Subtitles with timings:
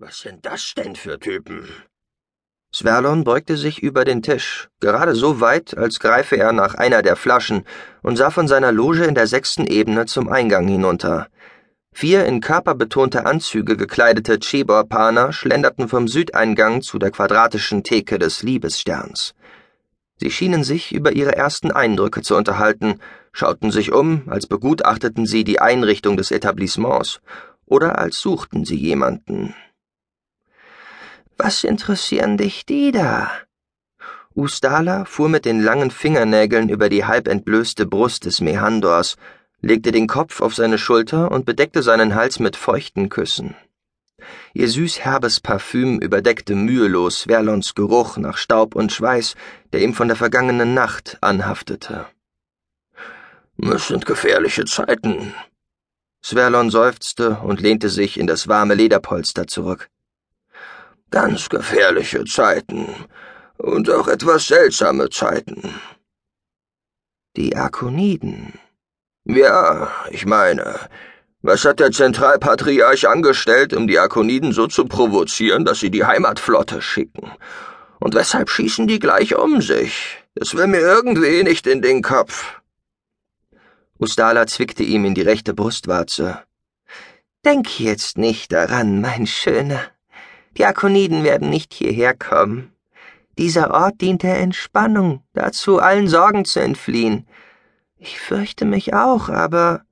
[0.00, 1.66] Was sind das denn für Typen?
[2.72, 7.16] Sverlon beugte sich über den Tisch, gerade so weit, als greife er nach einer der
[7.16, 7.64] Flaschen,
[8.04, 11.26] und sah von seiner Loge in der sechsten Ebene zum Eingang hinunter.
[11.90, 19.34] Vier in körperbetonte Anzüge gekleidete Chebor-Paner schlenderten vom Südeingang zu der quadratischen Theke des Liebessterns.
[20.18, 23.00] Sie schienen sich über ihre ersten Eindrücke zu unterhalten,
[23.32, 27.20] schauten sich um, als begutachteten sie die Einrichtung des Etablissements,
[27.66, 29.56] oder als suchten sie jemanden.
[31.38, 33.30] Was interessieren dich die da?
[34.34, 39.16] Ustala fuhr mit den langen Fingernägeln über die halb entblößte Brust des Mehandors,
[39.60, 43.54] legte den Kopf auf seine Schulter und bedeckte seinen Hals mit feuchten Küssen.
[44.52, 49.36] Ihr süß-herbes Parfüm überdeckte mühelos Verlons Geruch nach Staub und Schweiß,
[49.72, 52.06] der ihm von der vergangenen Nacht anhaftete.
[53.58, 55.34] Es sind gefährliche Zeiten.
[56.20, 59.88] Sverlon seufzte und lehnte sich in das warme Lederpolster zurück.
[61.10, 62.86] Ganz gefährliche Zeiten
[63.56, 65.74] und auch etwas seltsame Zeiten.
[67.36, 68.58] Die Arkoniden.
[69.24, 70.78] Ja, ich meine,
[71.40, 76.82] was hat der Zentralpatriarch angestellt, um die Arkoniden so zu provozieren, dass sie die Heimatflotte
[76.82, 77.30] schicken?
[78.00, 80.18] Und weshalb schießen die gleich um sich?
[80.34, 82.60] Das will mir irgendwie nicht in den Kopf.
[83.98, 86.42] Ustala zwickte ihm in die rechte Brustwarze.
[87.44, 89.80] Denk jetzt nicht daran, mein Schöner.
[90.56, 92.72] Die Akoniden werden nicht hierher kommen.
[93.38, 97.26] Dieser Ort dient der Entspannung, dazu allen Sorgen zu entfliehen.
[97.96, 99.82] Ich fürchte mich auch, aber.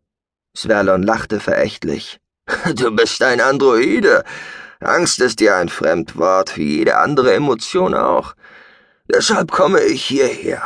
[0.57, 2.19] Sverlon lachte verächtlich.
[2.75, 4.25] Du bist ein Androide.
[4.81, 8.35] Angst ist dir ein Fremdwort, wie jede andere Emotion auch.
[9.13, 10.63] Deshalb komme ich hierher.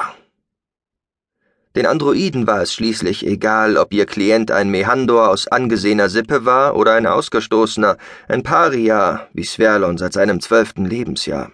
[1.76, 6.74] Den Androiden war es schließlich egal, ob ihr Klient ein Mehandor aus angesehener Sippe war
[6.74, 7.96] oder ein Ausgestoßener,
[8.26, 11.52] ein Paria, wie Sverlon seit seinem zwölften Lebensjahr.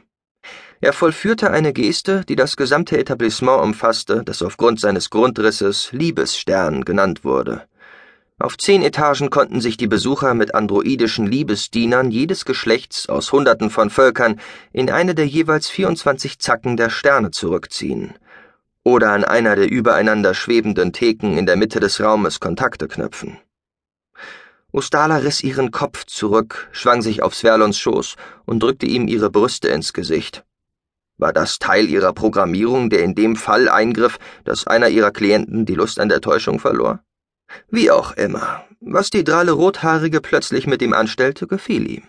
[0.80, 7.22] Er vollführte eine Geste, die das gesamte Etablissement umfasste, das aufgrund seines Grundrisses Liebesstern genannt
[7.22, 7.64] wurde.
[8.38, 13.90] Auf zehn Etagen konnten sich die Besucher mit androidischen Liebesdienern jedes Geschlechts aus Hunderten von
[13.90, 14.40] Völkern
[14.72, 18.14] in eine der jeweils 24 Zacken der Sterne zurückziehen–
[18.86, 23.36] oder an einer der übereinander schwebenden Theken in der Mitte des Raumes Kontakte knüpfen.
[24.70, 28.14] Ustala riss ihren Kopf zurück, schwang sich auf Sverlons Schoß
[28.44, 30.44] und drückte ihm ihre Brüste ins Gesicht.
[31.18, 35.74] War das Teil ihrer Programmierung, der in dem Fall eingriff, dass einer ihrer Klienten die
[35.74, 37.00] Lust an der Täuschung verlor?
[37.68, 42.04] Wie auch immer, was die dralle Rothaarige plötzlich mit ihm anstellte, gefiel ihm.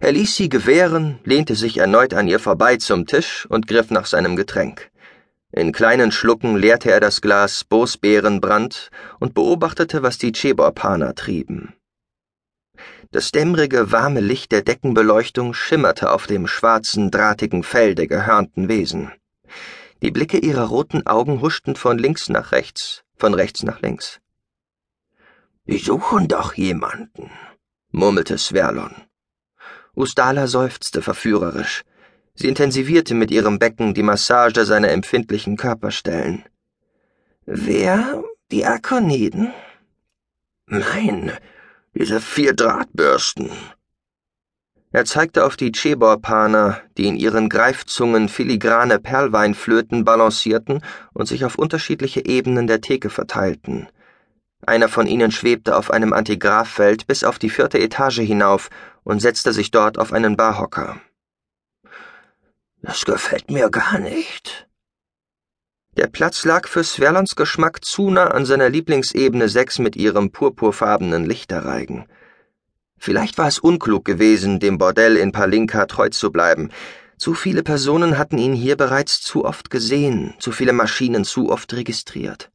[0.00, 4.06] Er ließ sie gewähren, lehnte sich erneut an ihr vorbei zum Tisch und griff nach
[4.06, 4.90] seinem Getränk.
[5.56, 8.90] In kleinen Schlucken leerte er das Glas Bosbeerenbrand
[9.20, 11.72] und beobachtete, was die Cheborpaner trieben.
[13.10, 19.12] Das dämmerige, warme Licht der Deckenbeleuchtung schimmerte auf dem schwarzen, drahtigen Fell der gehörnten Wesen.
[20.02, 24.20] Die Blicke ihrer roten Augen huschten von links nach rechts, von rechts nach links.
[25.64, 27.30] Die suchen doch jemanden,
[27.92, 28.94] murmelte Sverlon.
[29.94, 31.82] Ustala seufzte verführerisch.
[32.36, 36.44] Sie intensivierte mit ihrem Becken die Massage seiner empfindlichen Körperstellen.
[37.46, 38.22] Wer?
[38.52, 39.52] Die Akoniden?
[40.66, 41.32] Nein,
[41.94, 43.50] diese vier Drahtbürsten.
[44.92, 50.82] Er zeigte auf die Chebor-Paner, die in ihren Greifzungen filigrane Perlweinflöten balancierten
[51.12, 53.88] und sich auf unterschiedliche Ebenen der Theke verteilten.
[54.64, 58.68] Einer von ihnen schwebte auf einem Antigraffeld bis auf die vierte Etage hinauf
[59.04, 61.00] und setzte sich dort auf einen Barhocker.
[62.82, 64.68] Das gefällt mir gar nicht.
[65.96, 71.24] Der Platz lag für Sverlons Geschmack zu nah an seiner Lieblingsebene 6 mit ihrem purpurfarbenen
[71.24, 72.06] Lichterreigen.
[72.98, 76.70] Vielleicht war es unklug gewesen, dem Bordell in Palinka treu zu bleiben.
[77.16, 81.72] Zu viele Personen hatten ihn hier bereits zu oft gesehen, zu viele Maschinen zu oft
[81.72, 82.50] registriert.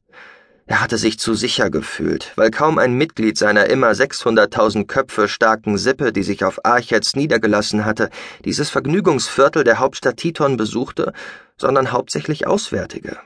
[0.72, 5.76] Er hatte sich zu sicher gefühlt, weil kaum ein Mitglied seiner immer 600.000 Köpfe starken
[5.76, 8.08] Sippe, die sich auf Archets niedergelassen hatte,
[8.46, 11.12] dieses Vergnügungsviertel der Hauptstadt Titon besuchte,
[11.58, 13.18] sondern hauptsächlich Auswärtige.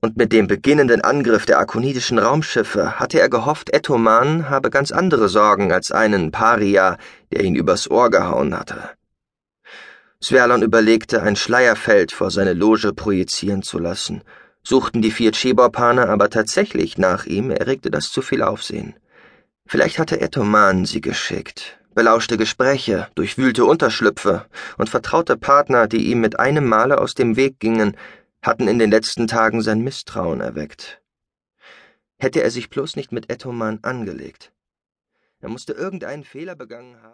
[0.00, 5.28] Und mit dem beginnenden Angriff der akonidischen Raumschiffe hatte er gehofft, Etoman habe ganz andere
[5.28, 6.96] Sorgen als einen Paria,
[7.30, 8.88] der ihn übers Ohr gehauen hatte.
[10.24, 14.22] Sverlon überlegte, ein Schleierfeld vor seine Loge projizieren zu lassen–
[14.64, 18.94] Suchten die vier Cheborpaner aber tatsächlich nach ihm, erregte das zu viel Aufsehen.
[19.66, 24.46] Vielleicht hatte Etoman sie geschickt, belauschte Gespräche, durchwühlte Unterschlüpfe
[24.78, 27.96] und vertraute Partner, die ihm mit einem Male aus dem Weg gingen,
[28.40, 31.00] hatten in den letzten Tagen sein Misstrauen erweckt.
[32.18, 34.52] Hätte er sich bloß nicht mit Etoman angelegt.
[35.40, 37.10] Er musste irgendeinen Fehler begangen haben.